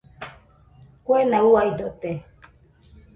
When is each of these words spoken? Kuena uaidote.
Kuena 1.05 1.37
uaidote. 1.49 2.11